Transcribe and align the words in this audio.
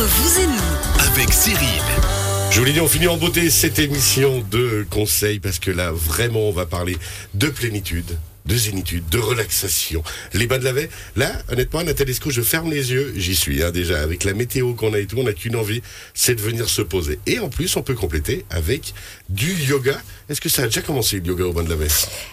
Entre 0.00 0.08
vous 0.08 0.40
et 0.40 0.46
nous, 0.46 1.08
avec 1.12 1.30
Cyril. 1.30 1.82
Je 2.50 2.58
vous 2.58 2.64
l'ai 2.64 2.72
dit, 2.72 2.80
on 2.80 2.88
finit 2.88 3.06
en 3.06 3.18
beauté 3.18 3.50
cette 3.50 3.78
émission 3.78 4.42
de 4.50 4.86
conseils 4.88 5.40
parce 5.40 5.58
que 5.58 5.70
là, 5.70 5.92
vraiment, 5.92 6.48
on 6.48 6.52
va 6.52 6.64
parler 6.64 6.96
de 7.34 7.48
plénitude, 7.48 8.16
de 8.50 8.56
zénitude, 8.56 9.08
de 9.08 9.18
relaxation. 9.18 10.02
Les 10.34 10.46
bas 10.48 10.58
de 10.58 10.64
la 10.64 10.72
veille, 10.72 10.88
là, 11.14 11.30
honnêtement, 11.52 11.84
Nathalie 11.84 12.10
Esco, 12.10 12.30
je 12.30 12.42
ferme 12.42 12.68
les 12.70 12.90
yeux, 12.90 13.14
j'y 13.16 13.36
suis 13.36 13.62
hein, 13.62 13.70
déjà. 13.70 14.02
Avec 14.02 14.24
la 14.24 14.34
météo 14.34 14.74
qu'on 14.74 14.92
a 14.92 14.98
et 14.98 15.06
tout, 15.06 15.16
on 15.18 15.22
n'a 15.22 15.32
qu'une 15.32 15.54
envie, 15.54 15.82
c'est 16.14 16.34
de 16.34 16.40
venir 16.40 16.68
se 16.68 16.82
poser. 16.82 17.20
Et 17.26 17.38
en 17.38 17.48
plus, 17.48 17.76
on 17.76 17.82
peut 17.82 17.94
compléter 17.94 18.44
avec 18.50 18.92
du 19.28 19.54
yoga. 19.54 20.00
Est-ce 20.28 20.40
que 20.40 20.48
ça 20.48 20.62
a 20.62 20.66
déjà 20.66 20.82
commencé 20.82 21.20
le 21.20 21.26
yoga 21.26 21.44
au 21.44 21.52
bas 21.52 21.62
de 21.62 21.68
la 21.70 21.76
veille 21.76 21.88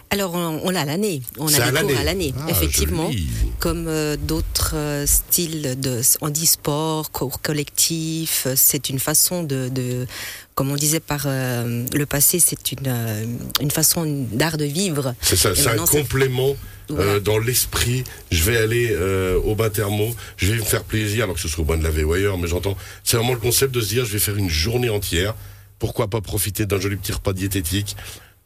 Alors, 0.09 0.33
on, 0.33 0.59
on 0.63 0.69
l'a 0.71 0.81
à 0.81 0.85
l'année. 0.85 1.21
On 1.37 1.47
a 1.47 1.51
des 1.71 1.79
cours 1.81 1.97
à 1.99 2.03
l'année, 2.03 2.33
Ah, 2.39 2.49
effectivement. 2.49 3.11
joli. 3.11 3.27
Comme 3.59 3.87
euh, 3.87 4.17
d'autres 4.17 4.71
euh, 4.75 5.05
styles 5.05 5.79
de, 5.79 6.01
on 6.21 6.29
dit 6.29 6.47
sport, 6.47 7.11
cours 7.11 7.41
collectif. 7.41 8.43
euh, 8.47 8.53
C'est 8.55 8.89
une 8.89 8.99
façon 8.99 9.43
de, 9.43 9.69
de- 9.69 10.07
comme 10.55 10.71
on 10.71 10.75
disait 10.75 10.99
par 10.99 11.25
euh, 11.27 11.85
le 11.93 12.05
passé, 12.07 12.39
c'est 12.39 12.71
une, 12.71 12.87
euh, 12.87 13.25
une 13.61 13.69
façon 13.69 14.25
d'art 14.31 14.57
de 14.57 14.65
vivre. 14.65 15.13
C'est 15.21 15.35
ça, 15.35 15.53
c'est 15.55 15.67
un 15.67 15.77
complément 16.07 16.55
euh, 16.91 17.19
dans 17.19 17.37
l'esprit. 17.37 18.03
Je 18.31 18.43
vais 18.43 18.57
aller 18.57 18.89
euh, 18.91 19.39
au 19.43 19.55
bain 19.55 19.69
thermo, 19.69 20.15
je 20.37 20.51
vais 20.51 20.57
me 20.57 20.63
faire 20.63 20.83
plaisir, 20.83 21.25
alors 21.25 21.35
que 21.35 21.41
ce 21.41 21.47
soit 21.47 21.63
au 21.63 21.67
bain 21.67 21.77
de 21.77 21.83
la 21.83 22.05
ou 22.05 22.13
ailleurs, 22.13 22.37
mais 22.37 22.47
j'entends. 22.47 22.77
C'est 23.03 23.17
vraiment 23.17 23.33
le 23.33 23.39
concept 23.39 23.73
de 23.73 23.81
se 23.81 23.89
dire, 23.89 24.05
je 24.05 24.13
vais 24.13 24.19
faire 24.19 24.37
une 24.37 24.49
journée 24.49 24.89
entière. 24.89 25.35
Pourquoi 25.79 26.07
pas 26.07 26.21
profiter 26.21 26.65
d'un 26.65 26.79
joli 26.79 26.95
petit 26.95 27.11
repas 27.11 27.33
diététique 27.33 27.95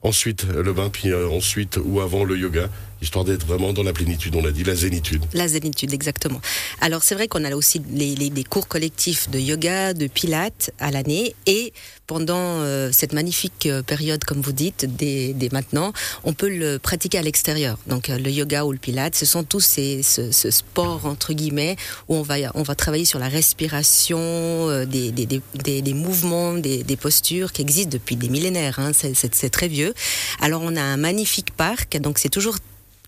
Ensuite 0.01 0.45
euh, 0.49 0.63
le 0.63 0.73
bain, 0.73 0.89
puis 0.89 1.11
euh, 1.11 1.29
ensuite 1.29 1.79
ou 1.83 2.01
avant 2.01 2.23
le 2.23 2.35
yoga, 2.35 2.69
histoire 3.01 3.25
d'être 3.25 3.45
vraiment 3.45 3.73
dans 3.73 3.83
la 3.83 3.93
plénitude, 3.93 4.35
on 4.35 4.45
a 4.45 4.51
dit 4.51 4.63
la 4.63 4.75
zénitude. 4.75 5.23
La 5.33 5.47
zénitude, 5.47 5.93
exactement. 5.93 6.39
Alors 6.81 7.03
c'est 7.03 7.15
vrai 7.15 7.27
qu'on 7.27 7.43
a 7.43 7.55
aussi 7.55 7.81
les, 7.91 8.15
les- 8.15 8.29
des 8.29 8.43
cours 8.43 8.67
collectifs 8.67 9.29
de 9.29 9.39
yoga, 9.39 9.93
de 9.93 10.07
pilates 10.07 10.71
à 10.79 10.91
l'année 10.91 11.35
et 11.45 11.73
pendant 12.07 12.35
euh, 12.37 12.89
cette 12.91 13.13
magnifique 13.13 13.65
euh, 13.67 13.81
période, 13.81 14.23
comme 14.25 14.41
vous 14.41 14.51
dites, 14.51 14.85
dès, 14.97 15.33
maintenant, 15.51 15.93
on 16.25 16.33
peut 16.33 16.49
le 16.49 16.77
pratiquer 16.77 17.17
à 17.17 17.21
l'extérieur. 17.21 17.77
Donc 17.87 18.09
euh, 18.09 18.17
le 18.17 18.29
yoga 18.29 18.65
ou 18.65 18.71
le 18.73 18.77
pilate, 18.77 19.15
ce 19.15 19.25
sont 19.25 19.43
tous 19.43 19.61
ces 19.61 20.03
ce, 20.03 20.31
ce 20.31 20.51
sport 20.51 21.05
entre 21.05 21.33
guillemets 21.33 21.77
où 22.07 22.15
on 22.15 22.21
va 22.21 22.35
on 22.53 22.63
va 22.63 22.75
travailler 22.75 23.05
sur 23.05 23.17
la 23.19 23.29
respiration, 23.29 24.85
des, 24.85 25.11
des, 25.11 25.25
des, 25.25 25.81
des- 25.81 25.93
mouvements, 25.93 26.53
des, 26.53 26.83
postures 26.97 27.51
qui 27.51 27.61
existent 27.61 27.89
depuis 27.91 28.15
des 28.15 28.29
millénaires. 28.29 28.79
hein. 28.79 28.91
C'est 28.93 29.49
très 29.49 29.67
vieux. 29.67 29.93
Alors 30.39 30.61
on 30.63 30.75
a 30.75 30.81
un 30.81 30.97
magnifique 30.97 31.51
parc, 31.51 31.97
donc 31.97 32.19
c'est 32.19 32.29
toujours 32.29 32.57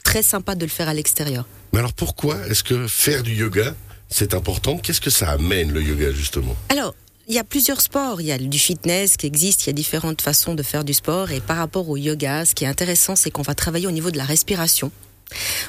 très 0.04 0.22
sympa 0.24 0.56
de 0.56 0.66
le 0.66 0.70
faire 0.72 0.88
à 0.90 0.94
l'extérieur. 0.94 1.46
Mais 1.72 1.80
alors 1.80 1.94
pourquoi 1.94 2.38
est-ce 2.48 2.64
que 2.64 2.88
faire 2.88 3.24
du 3.24 3.34
yoga, 3.34 3.74
c'est 4.10 4.34
important? 4.34 4.78
Qu'est-ce 4.78 5.02
que 5.02 5.10
ça 5.10 5.30
amène 5.32 5.72
le 5.72 5.82
yoga 5.82 6.12
justement? 6.12 6.56
Alors, 6.70 6.94
il 7.28 7.34
y 7.34 7.40
a 7.40 7.44
plusieurs 7.44 7.82
sports. 7.82 8.20
Il 8.22 8.28
y 8.28 8.32
a 8.32 8.38
du 8.38 8.60
fitness 8.60 9.16
qui 9.18 9.26
existe, 9.26 9.64
il 9.66 9.68
y 9.68 9.70
a 9.70 9.74
différentes 9.74 10.22
façons 10.22 10.54
de 10.56 10.62
faire 10.64 10.84
du 10.84 10.94
sport. 10.94 11.32
Et 11.32 11.40
par 11.40 11.58
rapport 11.58 11.88
au 11.90 11.98
yoga, 11.98 12.46
ce 12.46 12.54
qui 12.54 12.66
est 12.66 12.68
intéressant, 12.68 13.16
c'est 13.16 13.32
qu'on 13.32 13.42
va 13.44 13.56
travailler 13.56 13.88
au 13.88 13.92
niveau 13.92 14.12
de 14.12 14.18
la 14.18 14.26
respiration. 14.26 14.92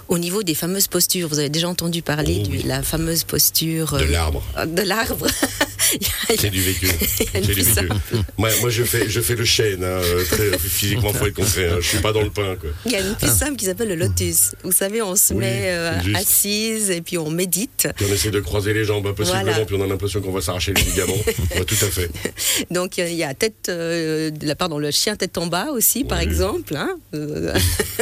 Au 0.08 0.18
niveau 0.18 0.42
des 0.42 0.54
fameuses 0.54 0.88
postures, 0.88 1.28
vous 1.28 1.38
avez 1.38 1.48
déjà 1.48 1.68
entendu 1.68 2.02
parler 2.02 2.42
Oh 2.44 2.62
de 2.62 2.68
la 2.68 2.82
fameuse 2.82 3.24
posture 3.24 3.96
De 3.96 4.02
euh, 4.04 4.10
l'arbre. 4.10 4.42
de 4.66 4.82
l'arbre. 4.82 5.26
Il 5.92 6.36
C'est 6.40 6.50
du 6.50 6.60
vécu. 6.62 6.86
du. 6.86 7.62
Moi, 8.38 8.50
moi, 8.60 8.70
je 8.70 8.82
fais, 8.84 9.08
je 9.08 9.20
fais 9.20 9.34
le 9.34 9.44
chêne. 9.44 9.82
Hein, 9.84 9.86
euh, 10.02 10.24
très, 10.24 10.58
physiquement, 10.58 11.12
faut 11.12 11.26
être 11.26 11.34
concret. 11.34 11.68
Hein, 11.68 11.76
je 11.80 11.86
suis 11.88 11.98
pas 11.98 12.12
dans 12.12 12.22
le 12.22 12.30
pain. 12.30 12.56
Quoi. 12.60 12.70
il 12.86 12.92
y 12.92 12.96
a 12.96 13.00
une 13.00 13.14
plus 13.14 13.28
simple 13.30 13.56
qui 13.56 13.64
s'appelle 13.66 13.88
le 13.88 13.94
lotus. 13.96 14.52
Vous 14.62 14.72
savez, 14.72 15.02
on 15.02 15.16
se 15.16 15.32
Oui, 15.34 15.40
met 15.40 15.62
euh, 15.70 15.92
assise 16.14 16.90
et 16.90 17.00
puis 17.00 17.18
on 17.18 17.30
médite. 17.30 17.88
Puis 17.96 18.06
on 18.08 18.12
essaie 18.12 18.30
de 18.30 18.40
croiser 18.40 18.72
les 18.74 18.84
jambes 18.84 19.06
impossiblement, 19.06 19.44
Voilà. 19.44 19.64
puis 19.64 19.76
on 19.78 19.82
a 19.82 19.86
l'impression 19.86 20.20
qu'on 20.20 20.32
va 20.32 20.40
s'arracher 20.40 20.72
les 20.72 20.82
ligaments. 20.82 21.14
Ouais, 21.54 21.64
tout 21.64 21.76
à 21.82 21.86
fait. 21.88 22.10
Donc 22.70 22.98
euh, 22.98 23.08
il 23.08 23.16
y 23.16 23.22
a 23.24 23.32
tête, 23.34 23.68
euh, 23.68 24.30
dans 24.30 24.78
le 24.78 24.90
chien 24.90 25.14
tête 25.16 25.36
en 25.38 25.46
bas 25.46 25.66
aussi, 25.72 26.04
par 26.04 26.20
exemple. 26.20 26.74
hein. 26.76 26.96
Euh, 27.14 27.54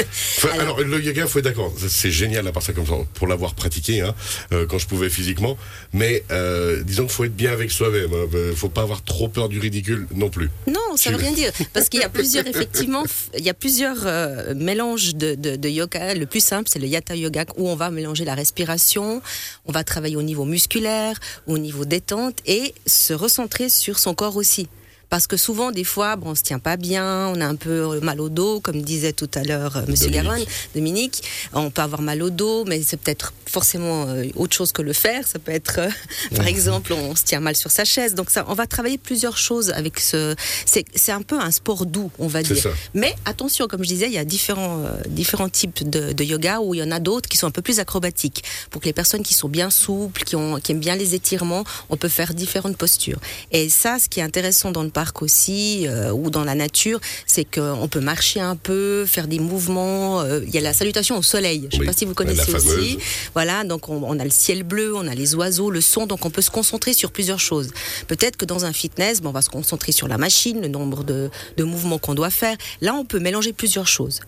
alors, 0.60 0.80
le 0.80 1.00
yoga, 1.02 1.26
faut 1.26 1.38
être 1.38 1.44
d'accord. 1.46 1.74
C'est- 1.88 2.10
génial 2.12 2.46
à 2.46 2.52
part 2.52 2.62
ça 2.62 2.72
comme 2.74 2.86
ça, 2.86 2.92
pour 3.14 3.26
l'avoir 3.26 3.54
pratiqué 3.54 4.02
hein, 4.02 4.14
euh, 4.52 4.66
quand 4.66 4.78
je 4.78 4.86
pouvais 4.86 5.08
physiquement. 5.08 5.56
Mais 5.94 6.22
euh, 6.30 6.82
disons 6.84 7.04
qu'il 7.04 7.12
faut 7.12 7.24
être 7.24 7.34
bien 7.34 7.50
avec 7.52 7.71
soi-même. 7.72 8.12
Hein, 8.12 8.28
Euh, 8.34 8.54
faut 8.54 8.68
pas 8.68 8.82
avoir 8.82 9.02
trop 9.02 9.28
peur 9.28 9.48
du 9.48 9.58
ridicule 9.58 10.06
non 10.14 10.30
plus. 10.30 10.48
Non, 10.66 10.96
ça 10.96 11.10
Tu- 11.10 11.16
veut 11.16 11.22
rien 11.22 11.32
dire. 11.32 11.52
Parce 11.72 11.88
qu'il 11.88 12.00
y 12.00 12.04
a 12.04 12.08
plusieurs, 12.08 12.46
effectivement, 12.46 13.04
il 13.38 13.44
y 13.44 13.50
a 13.50 13.54
plusieurs 13.54 14.06
euh, 14.06 14.54
mélanges 14.54 15.14
de, 15.14 15.34
de, 15.34 15.56
de 15.56 15.68
yoga. 15.68 16.14
Le 16.14 16.26
plus 16.26 16.42
simple, 16.44 16.68
c'est 16.70 16.78
le 16.78 16.86
yata 16.86 17.16
yoga, 17.16 17.44
où 17.56 17.68
on 17.68 17.74
va 17.76 17.90
mélanger 17.90 18.24
la 18.24 18.34
respiration, 18.34 19.20
on 19.66 19.72
va 19.72 19.84
travailler 19.84 20.16
au 20.16 20.22
niveau 20.22 20.44
musculaire, 20.44 21.18
au 21.46 21.58
niveau 21.58 21.84
détente, 21.84 22.36
et 22.46 22.74
se 22.86 23.12
recentrer 23.12 23.68
sur 23.68 23.98
son 23.98 24.14
corps 24.14 24.36
aussi. 24.36 24.68
Parce 25.12 25.26
que 25.26 25.36
souvent, 25.36 25.72
des 25.72 25.84
fois, 25.84 26.16
bon, 26.16 26.30
on 26.30 26.34
se 26.34 26.40
tient 26.40 26.58
pas 26.58 26.78
bien, 26.78 27.28
on 27.28 27.38
a 27.42 27.46
un 27.46 27.54
peu 27.54 28.00
mal 28.00 28.18
au 28.18 28.30
dos, 28.30 28.60
comme 28.60 28.80
disait 28.80 29.12
tout 29.12 29.28
à 29.34 29.42
l'heure 29.42 29.76
euh, 29.76 29.82
Monsieur 29.86 30.06
Dominique. 30.06 30.24
Garonne, 30.24 30.44
Dominique. 30.74 31.22
On 31.52 31.68
peut 31.70 31.82
avoir 31.82 32.00
mal 32.00 32.22
au 32.22 32.30
dos, 32.30 32.64
mais 32.64 32.80
c'est 32.82 32.96
peut-être 32.96 33.34
forcément 33.52 34.06
euh, 34.08 34.24
autre 34.36 34.56
chose 34.56 34.72
que 34.72 34.80
le 34.80 34.94
faire. 34.94 35.26
Ça 35.28 35.38
peut 35.38 35.52
être, 35.52 35.80
euh, 35.80 35.90
par 36.34 36.46
exemple, 36.46 36.94
on 36.94 37.14
se 37.14 37.24
tient 37.24 37.40
mal 37.40 37.54
sur 37.56 37.70
sa 37.70 37.84
chaise. 37.84 38.14
Donc 38.14 38.30
ça, 38.30 38.46
on 38.48 38.54
va 38.54 38.66
travailler 38.66 38.96
plusieurs 38.96 39.36
choses 39.36 39.68
avec 39.70 40.00
ce. 40.00 40.34
C'est 40.64 41.12
un 41.12 41.20
peu 41.20 41.38
un 41.38 41.50
sport 41.50 41.84
doux, 41.84 42.10
on 42.18 42.26
va 42.26 42.42
dire. 42.42 42.56
ça. 42.56 42.70
Mais 42.94 43.14
attention, 43.26 43.68
comme 43.68 43.84
je 43.84 43.88
disais, 43.88 44.06
il 44.06 44.14
y 44.14 44.18
a 44.18 44.24
différents, 44.24 44.78
euh, 44.78 44.96
différents 45.08 45.50
types 45.50 45.86
de, 45.88 46.14
de 46.14 46.24
yoga 46.24 46.60
où 46.60 46.72
il 46.74 46.78
y 46.78 46.82
en 46.82 46.90
a 46.90 47.00
d'autres 47.00 47.28
qui 47.28 47.36
sont 47.36 47.46
un 47.46 47.50
peu 47.50 47.60
plus 47.60 47.80
acrobatiques. 47.80 48.44
Pour 48.70 48.80
que 48.80 48.86
les 48.86 48.94
personnes 48.94 49.22
qui 49.22 49.34
sont 49.34 49.50
bien 49.50 49.68
souples, 49.68 50.24
qui, 50.24 50.36
ont, 50.36 50.58
qui 50.58 50.72
aiment 50.72 50.80
bien 50.80 50.96
les 50.96 51.14
étirements, 51.14 51.64
on 51.90 51.98
peut 51.98 52.08
faire 52.08 52.32
différentes 52.32 52.78
postures. 52.78 53.18
Et 53.50 53.68
ça, 53.68 53.98
ce 53.98 54.08
qui 54.08 54.20
est 54.20 54.22
intéressant 54.22 54.70
dans 54.70 54.82
le 54.82 54.90
parc 55.02 55.22
aussi, 55.26 55.86
euh, 55.88 56.12
ou 56.20 56.24
dans 56.36 56.44
la 56.44 56.54
nature, 56.54 56.98
c'est 57.26 57.46
qu'on 57.54 57.88
peut 57.94 58.00
marcher 58.14 58.40
un 58.52 58.56
peu, 58.68 59.04
faire 59.16 59.26
des 59.34 59.40
mouvements. 59.50 60.20
euh, 60.20 60.40
Il 60.46 60.52
y 60.54 60.58
a 60.58 60.60
la 60.60 60.72
salutation 60.80 61.14
au 61.18 61.22
soleil. 61.34 61.60
Je 61.70 61.76
ne 61.76 61.80
sais 61.82 61.86
pas 61.90 61.96
si 62.00 62.04
vous 62.04 62.14
connaissez 62.22 62.52
aussi. 62.54 62.98
Voilà, 63.34 63.64
donc 63.64 63.88
on, 63.88 63.98
on 64.12 64.16
a 64.18 64.24
le 64.24 64.30
ciel 64.44 64.60
bleu, 64.62 64.88
on 65.02 65.06
a 65.08 65.14
les 65.22 65.34
oiseaux, 65.34 65.70
le 65.78 65.80
son, 65.80 66.06
donc 66.06 66.20
on 66.28 66.30
peut 66.30 66.42
se 66.48 66.50
concentrer 66.58 66.92
sur 67.00 67.10
plusieurs 67.10 67.40
choses. 67.50 67.70
Peut-être 68.06 68.36
que 68.36 68.46
dans 68.52 68.62
un 68.64 68.72
fitness, 68.72 69.20
bon, 69.22 69.30
on 69.30 69.32
va 69.40 69.42
se 69.42 69.50
concentrer 69.58 69.92
sur 69.92 70.06
la 70.08 70.18
machine, 70.18 70.60
le 70.60 70.68
nombre 70.68 71.00
de, 71.04 71.30
de 71.56 71.64
mouvements 71.64 71.98
qu'on 72.04 72.14
doit 72.14 72.30
faire. 72.42 72.56
Là, 72.80 72.94
on 72.94 73.04
peut 73.04 73.18
mélanger 73.28 73.52
plusieurs 73.52 73.88
choses. 73.96 74.20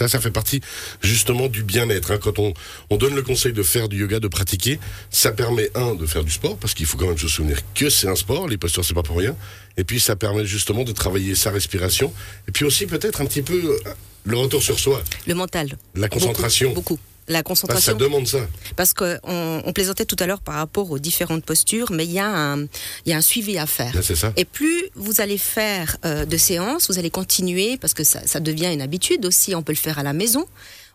Ça, 0.00 0.08
ça 0.08 0.18
fait 0.18 0.30
partie 0.30 0.62
justement 1.02 1.48
du 1.48 1.62
bien-être. 1.62 2.12
hein. 2.12 2.18
Quand 2.18 2.38
on, 2.38 2.54
on 2.88 2.96
donne 2.96 3.14
le 3.14 3.20
conseil 3.20 3.52
de 3.52 3.62
faire 3.62 3.86
du 3.90 3.98
yoga, 4.00 4.18
de 4.18 4.28
pratiquer, 4.28 4.80
ça 5.10 5.30
permet, 5.30 5.70
un, 5.74 5.94
de 5.94 6.06
faire 6.06 6.24
du 6.24 6.30
sport, 6.30 6.56
parce 6.56 6.72
qu'il 6.72 6.86
faut 6.86 6.96
quand 6.96 7.06
même 7.08 7.18
se 7.18 7.28
souvenir 7.28 7.58
que 7.74 7.90
c'est 7.90 8.08
un 8.08 8.14
sport, 8.16 8.48
les 8.48 8.56
postures, 8.56 8.82
c'est 8.82 8.94
pas 8.94 9.02
pour 9.02 9.18
rien. 9.18 9.36
Et 9.76 9.84
puis, 9.84 10.00
ça 10.00 10.16
permet 10.16 10.46
justement 10.46 10.84
de 10.84 10.92
travailler 10.92 11.34
sa 11.34 11.50
respiration. 11.50 12.14
Et 12.48 12.50
puis 12.52 12.64
aussi, 12.64 12.86
peut-être 12.86 13.20
un 13.20 13.26
petit 13.26 13.42
peu 13.42 13.60
euh, 13.86 13.90
le 14.24 14.38
retour 14.38 14.62
sur 14.62 14.78
soi, 14.80 15.02
Le 15.26 15.34
mental. 15.34 15.76
la 15.94 16.08
concentration. 16.08 16.72
Beaucoup. 16.72 16.94
beaucoup. 16.94 17.00
La 17.30 17.42
Parce 17.42 17.60
que 17.62 17.66
concentration. 17.66 17.92
ça 17.92 17.98
demande 17.98 18.26
ça. 18.26 18.38
Parce 18.76 18.92
qu'on 18.92 19.18
on 19.64 19.72
plaisantait 19.72 20.04
tout 20.04 20.16
à 20.18 20.26
l'heure 20.26 20.40
par 20.40 20.56
rapport 20.56 20.90
aux 20.90 20.98
différentes 20.98 21.44
postures, 21.44 21.90
mais 21.92 22.04
il 22.04 22.10
y, 22.12 22.18
a 22.18 22.26
un- 22.26 22.66
y 23.06 23.12
a 23.12 23.16
un 23.16 23.20
suivi 23.22 23.56
à 23.56 23.66
faire. 23.66 23.94
C'est 24.02 24.16
ça. 24.16 24.32
Et 24.36 24.44
plus 24.44 24.90
vous 24.96 25.20
allez 25.20 25.38
faire 25.38 25.96
euh, 26.04 26.24
de 26.24 26.36
séances, 26.36 26.90
vous 26.90 26.98
allez 26.98 27.10
continuer 27.10 27.76
parce 27.78 27.94
que 27.94 28.04
ça, 28.04 28.20
ça 28.26 28.40
devient 28.40 28.70
une 28.72 28.82
habitude 28.82 29.24
aussi. 29.24 29.54
On 29.54 29.62
peut 29.62 29.72
le 29.72 29.78
faire 29.78 29.98
à 29.98 30.02
la 30.02 30.12
maison. 30.12 30.44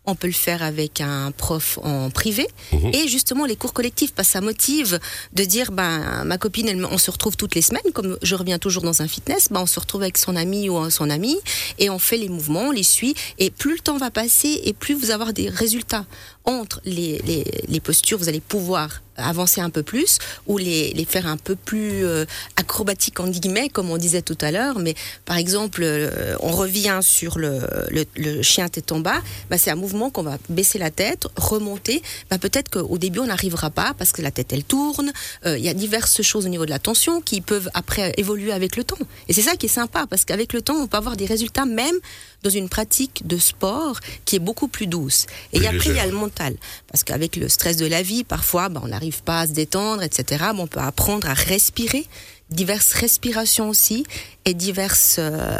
On 0.08 0.16
peut 0.16 0.28
le 0.28 0.34
faire 0.34 0.62
avec 0.64 1.02
un 1.02 1.32
prof 1.32 1.80
en 1.84 2.10
privé 2.10 2.48
Mhm. 2.72 2.92
et 2.94 3.08
justement 3.08 3.46
les 3.46 3.56
cours 3.56 3.74
collectifs 3.74 4.14
parce 4.14 4.28
que 4.30 4.34
ça 4.34 4.42
motive 4.42 5.00
de 5.34 5.44
dire 5.44 5.72
ben 5.72 6.24
ma 6.26 6.38
copine 6.38 6.68
elle, 6.68 6.84
on 6.86 6.98
se 6.98 7.10
retrouve 7.12 7.36
toutes 7.38 7.56
les 7.56 7.62
semaines 7.62 7.92
comme 7.94 8.18
je 8.22 8.36
reviens 8.36 8.60
toujours 8.60 8.84
dans 8.84 9.02
un 9.02 9.08
fitness 9.08 9.50
ben 9.52 9.62
on 9.62 9.66
se 9.66 9.80
retrouve 9.80 10.02
avec 10.04 10.18
son 10.18 10.36
ami 10.36 10.70
ou 10.70 10.90
son 10.90 11.10
ami 11.10 11.38
et 11.80 11.90
on 11.90 12.00
fait 12.00 12.18
les 12.18 12.30
mouvements 12.30 12.68
on 12.68 12.72
les 12.72 12.84
suit 12.84 13.16
et 13.40 13.50
plus 13.50 13.74
le 13.74 13.80
temps 13.80 13.98
va 13.98 14.12
passer 14.12 14.62
et 14.64 14.74
plus 14.74 14.94
vous 14.96 15.12
avoir 15.12 15.34
des 15.34 15.50
résultats 15.50 16.06
entre 16.46 16.82
les, 16.86 17.20
les, 17.26 17.44
les 17.68 17.80
postures 17.80 18.18
vous 18.18 18.30
allez 18.30 18.42
pouvoir 18.42 19.02
avancer 19.18 19.62
un 19.62 19.70
peu 19.70 19.84
plus 19.84 20.20
ou 20.48 20.58
les, 20.58 20.92
les 20.94 21.06
faire 21.06 21.28
un 21.28 21.38
peu 21.38 21.56
plus 21.56 22.06
euh, 22.06 22.26
acrobatiques 22.58 23.20
en 23.20 23.28
guillemets 23.28 23.70
comme 23.70 23.90
on 23.90 23.98
disait 23.98 24.22
tout 24.22 24.38
à 24.42 24.52
l'heure. 24.52 24.80
Mais 24.80 24.96
par 25.26 25.38
exemple 25.38 25.82
euh, 25.84 26.36
on 26.42 26.52
revient 26.52 27.00
sur 27.02 27.38
le, 27.38 27.62
le, 27.90 28.06
le 28.16 28.42
chien 28.42 28.68
tête 28.68 28.92
en 28.92 29.00
bas. 29.00 29.22
Bah, 29.50 29.58
c'est 29.58 29.72
un 29.72 29.76
mouvement 29.76 30.10
qu'on 30.10 30.24
va 30.24 30.38
baisser 30.50 30.80
la 30.80 30.92
tête 30.92 31.28
remonter. 31.38 32.02
Bah, 32.30 32.38
peut-être 32.38 32.70
qu'au 32.70 32.98
début 32.98 33.20
on 33.20 33.28
n'arrivera 33.28 33.70
pas 33.70 33.94
parce 33.98 34.12
que 34.12 34.22
la 34.22 34.32
tête 34.32 34.52
elle 34.52 34.64
tourne. 34.64 35.12
Euh, 35.46 35.58
il 35.58 35.64
y 35.64 35.70
a 35.70 35.74
diverses 35.74 36.22
choses 36.22 36.46
au 36.46 36.50
niveau 36.50 36.66
de 36.66 36.72
la 36.72 36.80
tension 36.80 37.22
qui 37.22 37.42
peuvent 37.42 37.70
après 37.74 38.14
évoluer 38.18 38.52
avec 38.52 38.76
le 38.76 38.84
temps. 38.84 38.98
Et 39.28 39.34
c'est 39.34 39.42
ça 39.42 39.56
qui 39.56 39.68
est 39.68 39.70
sympa 39.70 40.06
parce 40.10 40.26
qu'avec 40.26 40.54
le 40.54 40.62
temps 40.62 40.76
on 40.76 40.88
peut 40.88 40.98
avoir 40.98 41.16
des 41.16 41.26
résultats 41.26 41.66
même 41.66 41.96
dans 42.44 42.50
une 42.50 42.70
pratique 42.70 43.26
de 43.26 43.38
sport 43.38 44.00
qui 44.26 44.36
est 44.36 44.40
beaucoup 44.40 44.68
plus 44.68 44.88
douce. 44.88 45.26
Et 45.54 45.60
Plus 45.60 45.68
après 45.68 45.90
il 45.90 45.96
y 45.96 46.00
a 46.00 46.06
le 46.06 46.12
parce 46.36 47.04
qu'avec 47.04 47.36
le 47.36 47.50
stress 47.50 47.78
de 47.78 47.86
la 47.86 48.02
vie 48.02 48.24
parfois 48.24 48.70
bah, 48.70 48.82
on 48.84 48.88
n'arrive 48.88 49.24
pas 49.24 49.42
à 49.42 49.48
se 49.48 49.54
détendre 49.54 50.04
etc 50.04 50.46
on 50.58 50.68
peut 50.68 50.80
apprendre 50.80 51.30
à 51.30 51.34
respirer 51.34 52.06
diverses 52.50 52.94
respirations 52.94 53.70
aussi 53.70 54.06
et 54.46 54.54
diverses 54.54 55.16
euh, 55.18 55.58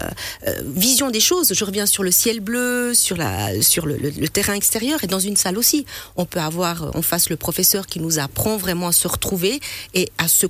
euh, 0.48 0.62
visions 0.66 1.10
des 1.10 1.20
choses. 1.20 1.54
Je 1.54 1.66
reviens 1.66 1.86
sur 1.86 2.04
le 2.04 2.12
ciel 2.12 2.40
bleu, 2.40 2.94
sur, 2.94 3.18
la, 3.18 3.62
sur 3.62 3.86
le, 3.88 3.98
le, 3.98 4.30
terrain 4.30 4.54
extérieur 4.54 5.04
et 5.04 5.08
dans 5.08 5.20
une 5.20 5.36
salle 5.36 5.58
aussi. 5.58 5.86
On 6.16 6.26
peut 6.26 6.40
avoir 6.40 6.96
en 6.96 7.02
face 7.02 7.30
le 7.30 7.38
professeur 7.38 7.88
qui 7.88 8.00
nous 8.00 8.20
apprend 8.20 8.58
vraiment 8.58 8.88
à 8.88 8.92
se 8.92 9.08
retrouver 9.08 9.60
et 9.94 10.12
à 10.18 10.28
se, 10.28 10.46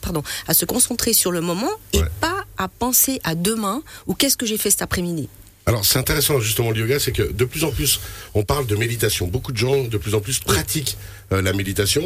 pardon, 0.00 0.22
à 0.46 0.54
se 0.54 0.64
concentrer 0.66 1.14
sur 1.14 1.32
le 1.32 1.40
moment 1.40 1.70
et 1.94 2.02
pas 2.20 2.44
à 2.58 2.68
penser 2.68 3.20
à 3.24 3.34
demain 3.34 3.82
ou 4.06 4.14
qu'est-ce 4.14 4.36
que 4.36 4.46
j'ai 4.46 4.58
fait 4.58 4.70
cet 4.70 4.82
après-midi. 4.82 5.28
Alors 5.70 5.84
c'est 5.84 6.00
intéressant 6.00 6.40
justement 6.40 6.72
le 6.72 6.80
yoga, 6.80 6.98
c'est 6.98 7.12
que 7.12 7.22
de 7.22 7.44
plus 7.44 7.62
en 7.62 7.70
plus 7.70 8.00
on 8.34 8.42
parle 8.42 8.66
de 8.66 8.74
méditation. 8.74 9.28
Beaucoup 9.28 9.52
de 9.52 9.56
gens 9.56 9.84
de 9.84 9.98
plus 9.98 10.16
en 10.16 10.20
plus 10.20 10.40
pratiquent 10.40 10.96
euh, 11.30 11.42
la 11.42 11.52
méditation. 11.52 12.02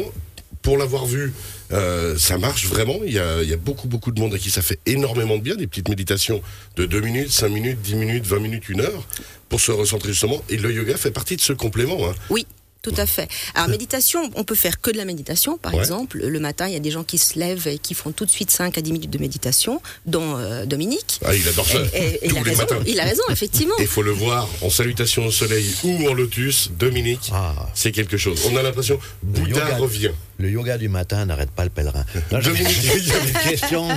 Pour 0.61 0.77
l'avoir 0.77 1.07
vu, 1.07 1.33
euh, 1.71 2.15
ça 2.15 2.37
marche 2.37 2.67
vraiment. 2.67 2.99
Il 3.07 3.13
y, 3.13 3.17
a, 3.17 3.41
il 3.41 3.49
y, 3.49 3.53
a, 3.53 3.57
beaucoup 3.57 3.87
beaucoup 3.87 4.11
de 4.11 4.19
monde 4.19 4.35
à 4.35 4.37
qui 4.37 4.51
ça 4.51 4.61
fait 4.61 4.77
énormément 4.85 5.37
de 5.37 5.41
bien. 5.41 5.55
Des 5.55 5.65
petites 5.65 5.89
méditations 5.89 6.43
de 6.75 6.85
2 6.85 6.99
minutes, 7.01 7.31
5 7.31 7.49
minutes, 7.49 7.81
10 7.81 7.95
minutes, 7.95 8.27
20 8.27 8.37
minutes, 8.37 8.65
1 8.69 8.81
heure 8.81 9.07
pour 9.49 9.59
se 9.59 9.71
recentrer 9.71 10.09
justement. 10.09 10.43
Et 10.49 10.57
le 10.57 10.71
yoga 10.71 10.95
fait 10.95 11.09
partie 11.09 11.35
de 11.35 11.41
ce 11.41 11.51
complément. 11.51 12.07
Hein. 12.07 12.13
Oui. 12.29 12.45
Tout 12.85 12.93
à 12.97 13.07
fait. 13.07 13.27
Alors, 13.55 13.67
méditation, 13.67 14.29
on 14.35 14.43
peut 14.43 14.53
faire 14.53 14.79
que 14.79 14.91
de 14.91 14.97
la 14.97 15.05
méditation, 15.05 15.57
par 15.57 15.73
exemple. 15.73 16.19
Le 16.19 16.39
matin, 16.39 16.67
il 16.67 16.73
y 16.73 16.75
a 16.75 16.79
des 16.79 16.91
gens 16.91 17.03
qui 17.03 17.17
se 17.17 17.39
lèvent 17.39 17.67
et 17.67 17.79
qui 17.79 17.95
font 17.95 18.11
tout 18.11 18.25
de 18.25 18.29
suite 18.29 18.51
5 18.51 18.77
à 18.77 18.81
10 18.81 18.91
minutes 18.93 19.09
de 19.09 19.17
méditation, 19.17 19.81
dont 20.05 20.37
euh, 20.37 20.65
Dominique. 20.67 21.19
Ah, 21.25 21.33
il 21.33 21.47
adore 21.47 21.65
ça. 21.65 21.79
Et, 21.95 22.19
il, 22.21 22.37
a 22.37 22.43
raison, 22.43 22.65
il, 22.85 22.99
a 22.99 23.03
raison, 23.03 23.23
effectivement. 23.31 23.73
Il 23.79 23.87
faut 23.87 24.03
le 24.03 24.11
voir 24.11 24.47
en 24.61 24.69
salutation 24.69 25.25
au 25.25 25.31
soleil 25.31 25.65
ou 25.83 26.07
en 26.07 26.13
lotus. 26.13 26.69
Dominique, 26.77 27.31
ah. 27.33 27.55
c'est 27.73 27.91
quelque 27.91 28.17
chose. 28.17 28.39
On 28.51 28.55
a 28.55 28.61
l'impression, 28.61 28.99
Bouddha 29.23 29.77
revient 29.77 30.11
le 30.37 30.49
yoga 30.49 30.77
du 30.77 30.89
matin 30.89 31.25
n'arrête 31.25 31.51
pas 31.51 31.63
le 31.63 31.69
pèlerin. 31.69 32.03
J'avais 32.31 32.59
une 32.59 33.49
question, 33.49 33.87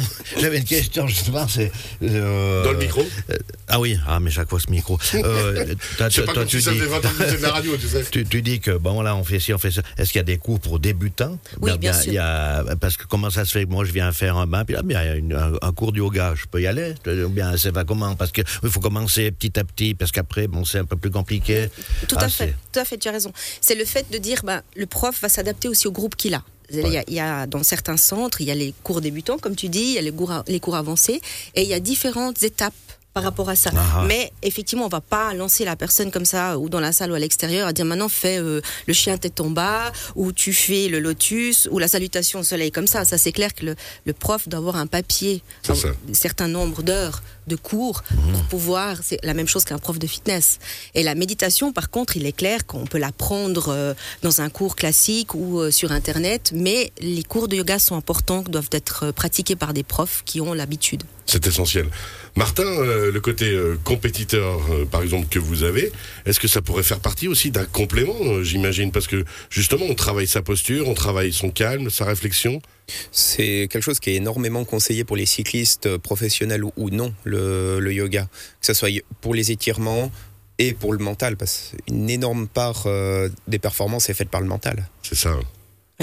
j'avais 0.40 0.58
une 0.58 0.64
question 0.64 1.06
justement, 1.06 1.48
c'est 1.48 1.72
euh, 2.02 2.64
dans 2.64 2.72
le 2.72 2.78
micro. 2.78 3.04
Euh, 3.30 3.36
ah 3.68 3.80
oui, 3.80 3.98
ah 4.06 4.20
mais 4.20 4.30
chaque 4.30 4.48
fois 4.48 4.60
ce 4.60 4.70
micro. 4.70 4.98
Euh, 5.18 5.74
pas 5.98 6.08
toi, 6.10 6.44
tu, 6.46 6.58
dis, 6.58 6.64
de 6.64 7.42
la 7.42 7.50
radio, 7.50 7.76
tu 7.76 7.88
sais. 7.88 8.04
Tu, 8.10 8.42
dis 8.42 8.60
que 8.60 8.70
bon 8.70 9.02
là 9.02 9.16
on 9.16 9.24
fait 9.24 9.40
ci, 9.40 9.52
on 9.52 9.58
fait 9.58 9.70
ça. 9.70 9.82
Est-ce 9.96 10.12
qu'il 10.12 10.18
y 10.18 10.20
a 10.20 10.24
des 10.24 10.38
cours 10.38 10.60
pour 10.60 10.78
débutants? 10.78 11.38
Oui, 11.60 11.76
bien, 11.76 11.92
sûr. 11.92 12.12
Il 12.12 12.14
y 12.14 12.18
a, 12.18 12.64
parce 12.80 12.96
que 12.96 13.04
comment 13.04 13.30
ça 13.30 13.44
se 13.44 13.52
fait? 13.52 13.64
Que 13.64 13.70
moi 13.70 13.84
je 13.84 13.92
viens 13.92 14.12
faire 14.12 14.36
un 14.36 14.46
bain, 14.46 14.64
puis 14.64 14.74
là 14.74 14.82
bien 14.82 15.02
il 15.16 15.28
y 15.28 15.34
a 15.34 15.50
un, 15.60 15.72
cours 15.72 15.92
de 15.92 15.98
yoga, 15.98 16.34
je 16.36 16.46
peux 16.46 16.62
y 16.62 16.66
aller. 16.66 16.94
Bien 17.30 17.56
ça 17.56 17.70
va 17.70 17.84
comment? 17.84 18.14
Parce 18.14 18.30
que 18.30 18.42
il 18.62 18.70
faut 18.70 18.80
commencer 18.80 19.30
petit 19.32 19.58
à 19.58 19.64
petit, 19.64 19.94
parce 19.94 20.12
qu'après 20.12 20.46
bon 20.46 20.64
c'est 20.64 20.78
un 20.78 20.84
peu 20.84 20.96
plus 20.96 21.10
compliqué. 21.10 21.68
Tout 22.06 22.16
à 22.16 22.24
ah, 22.24 22.28
fait, 22.28 22.54
tout 22.78 22.82
à 22.82 22.84
fait, 22.84 22.98
tu 22.98 23.08
as 23.08 23.12
raison. 23.12 23.32
C'est 23.60 23.74
le 23.74 23.84
fait 23.84 24.08
de 24.10 24.18
dire 24.18 24.42
bah 24.44 24.62
le 24.76 24.86
prof 24.86 25.20
va 25.20 25.28
s'adapter 25.28 25.66
aussi 25.66 25.88
au 25.88 25.92
groupe 25.92 26.14
qu'il 26.14 26.34
a. 26.34 26.42
Il, 26.70 27.04
y 27.08 27.18
a, 27.18 27.46
dans 27.46 27.62
certains 27.62 27.96
centres, 27.96 28.42
il 28.42 28.46
y 28.46 28.50
a 28.50 28.54
les 28.54 28.74
cours 28.82 29.00
débutants, 29.00 29.38
comme 29.38 29.56
tu 29.56 29.70
dis, 29.70 29.80
il 29.80 29.92
y 29.94 29.98
a 29.98 30.02
les 30.02 30.12
cours, 30.12 30.44
les 30.46 30.60
cours 30.60 30.76
avancés, 30.76 31.22
et 31.54 31.62
il 31.62 31.68
y 31.68 31.72
a 31.72 31.80
différentes 31.80 32.42
étapes 32.42 32.74
par 33.14 33.22
rapport 33.22 33.48
à 33.48 33.56
ça. 33.56 33.70
Ah, 33.74 33.80
ah. 33.96 34.04
Mais 34.06 34.30
effectivement, 34.42 34.84
on 34.84 34.88
va 34.88 35.00
pas 35.00 35.32
lancer 35.32 35.64
la 35.64 35.76
personne 35.76 36.10
comme 36.10 36.26
ça, 36.26 36.58
ou 36.58 36.68
dans 36.68 36.78
la 36.78 36.92
salle 36.92 37.10
ou 37.10 37.14
à 37.14 37.18
l'extérieur, 37.18 37.66
à 37.66 37.72
dire 37.72 37.86
maintenant 37.86 38.10
fais 38.10 38.38
euh, 38.38 38.60
le 38.86 38.92
chien 38.92 39.16
tête 39.16 39.40
en 39.40 39.48
bas, 39.48 39.90
ou 40.14 40.30
tu 40.30 40.52
fais 40.52 40.88
le 40.88 41.00
lotus, 41.00 41.68
ou 41.72 41.78
la 41.78 41.88
salutation 41.88 42.40
au 42.40 42.44
soleil 42.44 42.70
comme 42.70 42.86
ça. 42.86 43.06
Ça, 43.06 43.16
c'est 43.16 43.32
clair 43.32 43.54
que 43.54 43.64
le, 43.64 43.76
le, 44.04 44.12
prof 44.12 44.46
doit 44.46 44.58
avoir 44.58 44.76
un 44.76 44.86
papier, 44.86 45.42
un 45.70 46.14
certain 46.14 46.48
nombre 46.48 46.82
d'heures 46.82 47.22
de 47.48 47.56
cours 47.56 48.02
pour 48.32 48.42
pouvoir. 48.44 48.98
C'est 49.02 49.18
la 49.24 49.34
même 49.34 49.48
chose 49.48 49.64
qu'un 49.64 49.78
prof 49.78 49.98
de 49.98 50.06
fitness. 50.06 50.58
Et 50.94 51.02
la 51.02 51.14
méditation, 51.14 51.72
par 51.72 51.90
contre, 51.90 52.16
il 52.16 52.26
est 52.26 52.32
clair 52.32 52.66
qu'on 52.66 52.86
peut 52.86 52.98
l'apprendre 52.98 53.68
euh, 53.68 53.94
dans 54.22 54.40
un 54.40 54.50
cours 54.50 54.76
classique 54.76 55.34
ou 55.34 55.60
euh, 55.60 55.70
sur 55.70 55.92
Internet, 55.92 56.52
mais 56.54 56.92
les 57.00 57.22
cours 57.22 57.48
de 57.48 57.56
yoga 57.56 57.78
sont 57.78 57.96
importants, 57.96 58.42
doivent 58.42 58.70
être 58.72 59.10
pratiqués 59.12 59.56
par 59.56 59.72
des 59.72 59.82
profs 59.82 60.22
qui 60.24 60.40
ont 60.40 60.54
l'habitude. 60.54 61.02
C'est 61.26 61.46
essentiel. 61.46 61.86
Martin, 62.36 62.62
euh, 62.62 63.10
le 63.12 63.20
côté 63.20 63.58
compétiteur, 63.84 64.60
par 64.90 65.02
exemple, 65.02 65.26
que 65.28 65.38
vous 65.38 65.62
avez, 65.62 65.92
est-ce 66.24 66.40
que 66.40 66.48
ça 66.48 66.62
pourrait 66.62 66.82
faire 66.82 67.00
partie 67.00 67.28
aussi 67.28 67.50
d'un 67.50 67.64
complément, 67.64 68.42
j'imagine? 68.42 68.92
Parce 68.92 69.06
que 69.06 69.24
justement, 69.50 69.86
on 69.88 69.94
travaille 69.94 70.26
sa 70.26 70.42
posture, 70.42 70.88
on 70.88 70.94
travaille 70.94 71.32
son 71.32 71.50
calme, 71.50 71.90
sa 71.90 72.04
réflexion. 72.04 72.62
C'est 73.12 73.68
quelque 73.70 73.82
chose 73.82 74.00
qui 74.00 74.10
est 74.10 74.14
énormément 74.14 74.64
conseillé 74.64 75.04
pour 75.04 75.16
les 75.16 75.26
cyclistes 75.26 75.96
professionnels 75.98 76.64
ou, 76.64 76.90
non, 76.90 77.12
le, 77.24 77.37
yoga. 77.90 78.28
Que 78.60 78.66
ce 78.66 78.74
soit 78.74 78.90
pour 79.20 79.34
les 79.34 79.50
étirements 79.50 80.10
et 80.58 80.72
pour 80.72 80.92
le 80.92 80.98
mental, 80.98 81.36
parce 81.36 81.72
qu'une 81.86 82.10
énorme 82.10 82.48
part 82.48 82.84
euh, 82.86 83.28
des 83.46 83.58
performances 83.58 84.10
est 84.10 84.14
faite 84.14 84.28
par 84.28 84.40
le 84.40 84.48
mental. 84.48 84.88
C'est 85.02 85.14
ça. 85.14 85.30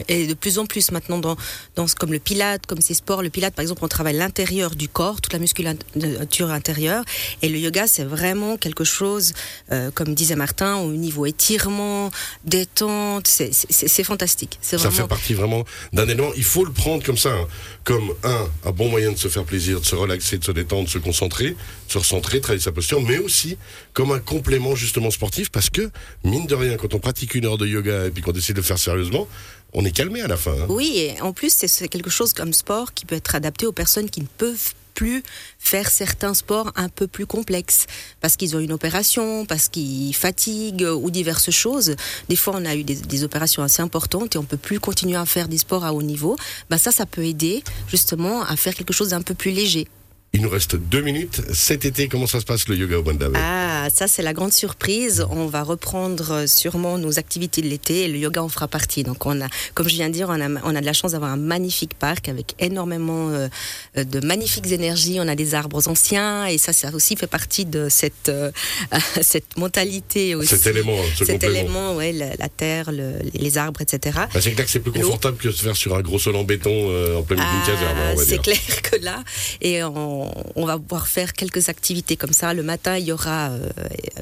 Et 0.09 0.27
de 0.27 0.33
plus 0.33 0.59
en 0.59 0.65
plus 0.65 0.91
maintenant 0.91 1.19
dans, 1.19 1.37
dans 1.77 1.85
comme 1.85 2.11
le 2.11 2.19
pilate, 2.19 2.65
comme 2.65 2.81
ces 2.81 2.95
sports, 2.95 3.23
le 3.23 3.29
pilate 3.29 3.55
par 3.55 3.61
exemple 3.63 3.81
on 3.85 3.87
travaille 3.87 4.17
l'intérieur 4.17 4.75
du 4.75 4.89
corps, 4.89 5.21
toute 5.21 5.31
la 5.31 5.39
musculature 5.39 6.51
intérieure, 6.51 7.05
et 7.41 7.47
le 7.47 7.57
yoga 7.57 7.87
c'est 7.87 8.03
vraiment 8.03 8.57
quelque 8.57 8.83
chose, 8.83 9.31
euh, 9.71 9.91
comme 9.91 10.13
disait 10.13 10.35
Martin, 10.35 10.75
au 10.79 10.91
niveau 10.91 11.25
étirement, 11.25 12.11
détente, 12.43 13.25
c'est 13.27 14.03
fantastique. 14.03 14.59
Ça 14.61 14.77
fait 14.77 15.07
partie 15.07 15.33
vraiment 15.33 15.63
d'un 15.93 16.09
élément, 16.09 16.31
il 16.35 16.43
faut 16.43 16.65
le 16.65 16.73
prendre 16.73 17.01
comme 17.01 17.17
ça, 17.17 17.31
hein. 17.31 17.47
comme 17.85 18.13
un, 18.25 18.49
un 18.65 18.71
bon 18.71 18.89
moyen 18.89 19.13
de 19.13 19.17
se 19.17 19.29
faire 19.29 19.45
plaisir, 19.45 19.79
de 19.79 19.85
se 19.85 19.95
relaxer, 19.95 20.37
de 20.37 20.43
se 20.43 20.51
détendre, 20.51 20.87
de 20.87 20.89
se 20.89 20.97
concentrer, 20.97 21.55
se 21.87 21.97
recentrer, 21.97 22.41
travailler 22.41 22.61
sa 22.61 22.73
posture, 22.73 22.99
mais 23.01 23.19
aussi 23.19 23.57
comme 23.93 24.11
un 24.11 24.19
complément 24.19 24.75
justement 24.75 25.09
sportif, 25.09 25.51
parce 25.51 25.69
que 25.69 25.89
mine 26.25 26.47
de 26.47 26.55
rien, 26.55 26.75
quand 26.75 26.93
on 26.93 26.99
pratique 26.99 27.33
une 27.33 27.45
heure 27.45 27.57
de 27.57 27.65
yoga 27.65 28.07
et 28.07 28.11
puis 28.11 28.21
qu'on 28.21 28.33
décide 28.33 28.57
de 28.57 28.59
le 28.59 28.65
faire 28.65 28.77
sérieusement, 28.77 29.25
on 29.73 29.83
est 29.85 29.91
calmé 29.91 30.21
à 30.21 30.27
la 30.27 30.37
fin. 30.37 30.53
Hein. 30.53 30.65
Oui, 30.69 30.93
et 30.95 31.21
en 31.21 31.33
plus, 31.33 31.53
c'est 31.53 31.87
quelque 31.87 32.09
chose 32.09 32.33
comme 32.33 32.53
sport 32.53 32.93
qui 32.93 33.05
peut 33.05 33.15
être 33.15 33.35
adapté 33.35 33.65
aux 33.65 33.71
personnes 33.71 34.09
qui 34.09 34.21
ne 34.21 34.27
peuvent 34.27 34.73
plus 34.95 35.21
faire 35.59 35.89
certains 35.89 36.33
sports 36.33 36.71
un 36.75 36.89
peu 36.89 37.05
plus 37.05 37.27
complexes 37.27 37.85
parce 38.21 38.37
qu'ils 38.37 38.55
ont 38.55 38.59
une 38.59 38.71
opération, 38.71 39.45
parce 39.45 39.67
qu'ils 39.67 40.15
fatiguent 40.15 40.87
ou 40.95 41.11
diverses 41.11 41.51
choses. 41.51 41.95
Des 42.29 42.35
fois, 42.35 42.55
on 42.57 42.65
a 42.65 42.75
eu 42.75 42.83
des, 42.83 43.23
opérations 43.23 43.61
assez 43.61 43.81
importantes 43.81 44.35
et 44.35 44.39
on 44.39 44.43
peut 44.43 44.57
plus 44.57 44.79
continuer 44.79 45.17
à 45.17 45.25
faire 45.25 45.47
des 45.47 45.57
sports 45.57 45.85
à 45.85 45.93
haut 45.93 46.01
niveau. 46.01 46.37
Bah 46.69 46.77
ça, 46.77 46.91
ça 46.91 47.05
peut 47.05 47.25
aider 47.25 47.63
justement 47.87 48.43
à 48.43 48.55
faire 48.55 48.73
quelque 48.73 48.93
chose 48.93 49.09
d'un 49.09 49.21
peu 49.21 49.33
plus 49.33 49.51
léger. 49.51 49.87
Il 50.35 50.41
nous 50.41 50.49
reste 50.49 50.75
deux 50.75 50.99
minutes. 50.99 51.41
Cet 51.53 51.85
été, 51.85 52.09
comment 52.09 52.27
ça 52.27 52.41
se 52.41 52.45
passe 52.45 52.67
le 52.67 52.75
yoga 52.75 52.97
au 52.97 53.03
Bandavé 53.03 53.39
Ah, 53.41 53.87
ça 53.89 54.05
c'est 54.09 54.21
la 54.21 54.33
grande 54.33 54.51
surprise. 54.51 55.25
On 55.31 55.45
va 55.45 55.63
reprendre 55.63 56.45
sûrement 56.45 56.97
nos 56.97 57.17
activités 57.17 57.61
de 57.61 57.67
l'été 57.67 58.01
et 58.01 58.07
le 58.09 58.17
yoga 58.17 58.43
en 58.43 58.49
fera 58.49 58.67
partie. 58.67 59.03
Donc 59.03 59.25
on 59.25 59.39
a, 59.39 59.47
comme 59.75 59.87
je 59.87 59.93
viens 59.95 60.09
de 60.09 60.13
dire, 60.13 60.27
on 60.27 60.41
a, 60.41 60.49
on 60.65 60.75
a 60.75 60.81
de 60.81 60.85
la 60.85 60.91
chance 60.91 61.13
d'avoir 61.13 61.31
un 61.31 61.37
magnifique 61.37 61.93
parc 61.93 62.27
avec 62.27 62.53
énormément 62.59 63.29
euh, 63.29 63.47
de 63.95 64.19
magnifiques 64.19 64.69
énergies. 64.69 65.19
On 65.21 65.27
a 65.29 65.35
des 65.35 65.55
arbres 65.55 65.87
anciens 65.87 66.47
et 66.47 66.57
ça, 66.57 66.73
ça 66.73 66.93
aussi 66.93 67.15
fait 67.15 67.27
partie 67.27 67.63
de 67.63 67.87
cette, 67.87 68.27
euh, 68.27 68.51
cette 69.21 69.57
mentalité 69.57 70.35
aussi. 70.35 70.49
Cet 70.49 70.67
élément, 70.67 70.97
ce 71.15 71.23
cet 71.23 71.45
élément, 71.45 71.95
ouais, 71.95 72.11
la, 72.11 72.49
terre, 72.49 72.91
les 72.91 73.57
arbres, 73.57 73.79
etc. 73.79 74.17
Bah, 74.33 74.41
c'est 74.41 74.51
clair 74.51 74.65
que 74.65 74.71
c'est 74.71 74.81
plus 74.81 74.91
confortable 74.91 75.37
que 75.37 75.47
de 75.47 75.53
se 75.53 75.63
faire 75.63 75.77
sur 75.77 75.95
un 75.95 76.01
gros 76.01 76.19
sol 76.19 76.35
en 76.35 76.43
béton 76.43 76.71
euh, 76.73 77.19
en 77.19 77.23
plein 77.23 77.37
milieu 77.37 77.77
ah, 77.79 78.15
C'est 78.17 78.41
clair 78.41 78.81
que 78.81 78.97
là, 78.97 79.23
et 79.61 79.81
on 79.81 80.24
on, 80.55 80.65
va 80.65 80.77
pouvoir 80.77 81.07
faire 81.07 81.33
quelques 81.33 81.69
activités 81.69 82.15
comme 82.15 82.33
ça. 82.33 82.53
Le 82.53 82.63
matin, 82.63 82.97
il 82.97 83.05
y 83.05 83.11
aura 83.11 83.49
euh, 83.49 83.69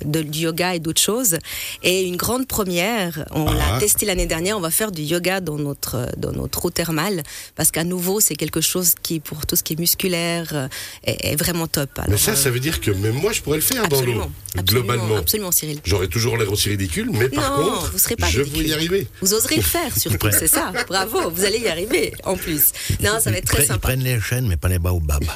du 0.05 0.39
yoga 0.39 0.75
et 0.75 0.79
d'autres 0.79 1.01
choses. 1.01 1.37
Et 1.83 2.03
une 2.03 2.17
grande 2.17 2.47
première, 2.47 3.25
on 3.31 3.45
l'a 3.45 3.75
ah. 3.75 3.79
testé 3.79 4.05
l'année 4.05 4.25
dernière, 4.25 4.57
on 4.57 4.61
va 4.61 4.71
faire 4.71 4.91
du 4.91 5.01
yoga 5.01 5.39
dans 5.39 5.57
notre, 5.57 6.07
dans 6.17 6.31
notre 6.31 6.65
eau 6.65 6.69
thermale. 6.69 7.23
Parce 7.55 7.71
qu'à 7.71 7.83
nouveau, 7.83 8.19
c'est 8.19 8.35
quelque 8.35 8.61
chose 8.61 8.93
qui, 9.01 9.19
pour 9.19 9.45
tout 9.45 9.55
ce 9.55 9.63
qui 9.63 9.73
est 9.73 9.79
musculaire, 9.79 10.49
euh, 10.53 10.67
est, 11.03 11.35
vraiment 11.35 11.67
top. 11.67 11.89
mais 12.07 12.17
ça, 12.17 12.35
ça 12.35 12.49
veut 12.49 12.59
dire 12.59 12.79
que 12.81 12.91
même 12.91 13.15
moi, 13.15 13.31
je 13.31 13.41
pourrais 13.41 13.57
le 13.57 13.63
faire 13.63 13.87
dans 13.87 14.01
l'eau. 14.01 14.23
Globalement. 14.57 15.17
Absolument, 15.17 15.51
Cyril. 15.51 15.79
J'aurais 15.83 16.07
toujours 16.07 16.37
l'air 16.37 16.51
aussi 16.51 16.69
ridicule, 16.69 17.09
mais 17.11 17.29
par 17.29 17.55
contre, 17.55 17.91
vous 17.91 17.97
serez 17.97 18.15
pas 18.15 18.27
je 18.29 18.41
vais 18.41 18.65
y 18.65 18.73
arriver. 18.73 19.07
Vous 19.21 19.33
oserez 19.33 19.57
le 19.57 19.61
faire, 19.61 19.97
surtout, 19.97 20.29
c'est 20.31 20.47
ça. 20.47 20.71
Bravo, 20.87 21.29
vous 21.29 21.43
allez 21.43 21.59
y 21.59 21.67
arriver, 21.67 22.13
en 22.23 22.35
plus. 22.35 22.71
Non, 23.01 23.19
ça 23.19 23.31
va 23.31 23.37
être 23.37 23.45
très 23.45 23.65
sympa. 23.65 23.75
Ils 23.75 23.79
prennent 23.79 24.03
les 24.03 24.19
chaînes, 24.19 24.47
mais 24.47 24.57
pas 24.57 24.69
les 24.69 24.79
baobabs. 24.79 25.23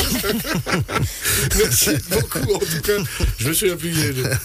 Merci 1.58 1.90
beaucoup. 2.10 2.54
En 2.54 2.58
tout 2.58 2.80
cas, 2.82 2.92
je 3.38 3.48
me 3.48 3.52
souviens 3.52 3.76
plus. 3.76 3.94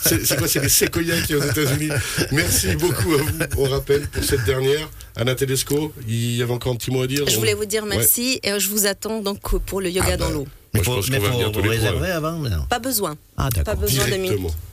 C'est 0.03 0.37
quoi 0.37 0.47
C'est 0.47 0.61
les 0.61 0.69
séquoias 0.69 1.21
qui 1.21 1.33
sont 1.33 1.39
aux 1.39 1.43
États-Unis. 1.43 1.89
Merci 2.31 2.75
beaucoup 2.75 3.13
à 3.13 3.17
vous. 3.17 3.39
On 3.57 3.69
rappelle 3.69 4.07
pour 4.07 4.23
cette 4.23 4.43
dernière. 4.45 4.89
Anna 5.15 5.35
Tedesco, 5.35 5.93
il 6.07 6.35
y 6.35 6.43
avait 6.43 6.53
encore 6.53 6.73
un 6.73 6.75
petit 6.75 6.91
mot 6.91 7.03
à 7.03 7.07
dire. 7.07 7.27
Je 7.27 7.37
voulais 7.37 7.53
vous 7.53 7.65
dire 7.65 7.85
merci 7.85 8.39
et 8.43 8.59
je 8.59 8.69
vous 8.69 8.85
attends 8.85 9.21
donc 9.21 9.39
pour 9.65 9.81
le 9.81 9.89
yoga 9.89 10.11
ah 10.13 10.17
dans 10.17 10.27
bah, 10.27 10.33
l'eau. 10.33 10.47
Mais 10.73 10.83
faut, 10.83 11.01
je 11.01 11.11
faut, 11.13 11.61
réserver 11.61 12.11
avant 12.11 12.41
Pas 12.69 12.79
besoin. 12.79 13.15
Ah, 13.37 13.49
pas 13.63 13.75
besoin 13.75 14.07
de 14.07 14.15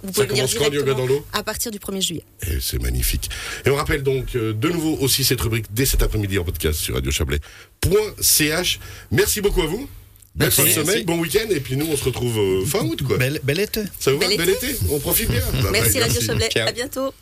Vous 0.02 0.12
pouvez 0.12 0.26
le 0.26 0.74
yoga 0.74 0.94
dans 0.94 1.06
l'eau 1.06 1.24
À 1.32 1.44
partir 1.44 1.70
du 1.70 1.78
1er 1.78 2.00
juillet. 2.00 2.24
Et 2.48 2.58
c'est 2.60 2.82
magnifique. 2.82 3.30
Et 3.64 3.70
on 3.70 3.76
rappelle 3.76 4.02
donc 4.02 4.34
euh, 4.34 4.52
de 4.52 4.68
nouveau 4.68 4.96
aussi 5.00 5.22
cette 5.22 5.40
rubrique 5.40 5.66
dès 5.70 5.86
cet 5.86 6.02
après-midi 6.02 6.38
en 6.38 6.44
podcast 6.44 6.80
sur 6.80 6.96
radiochablais.ch. 6.96 8.80
Merci 9.12 9.40
beaucoup 9.40 9.62
à 9.62 9.66
vous. 9.66 9.88
Belle 10.34 10.50
fin 10.50 10.64
de 10.64 10.68
semaine, 10.70 11.04
bon 11.04 11.18
week-end, 11.18 11.46
et 11.50 11.60
puis 11.60 11.76
nous 11.76 11.86
on 11.90 11.96
se 11.96 12.04
retrouve 12.04 12.38
euh, 12.38 12.64
fin 12.64 12.80
août 12.80 13.02
quoi. 13.02 13.18
Bel, 13.18 13.60
été. 13.60 13.82
Ça 13.98 14.12
vous 14.12 14.18
va 14.18 14.28
Bel 14.28 14.48
été 14.48 14.74
On 14.90 14.98
profite 14.98 15.30
bien. 15.30 15.42
Bah, 15.62 15.68
merci 15.72 16.00
Radio 16.00 16.20
Chablais, 16.20 16.48
à 16.58 16.72
bientôt. 16.72 17.12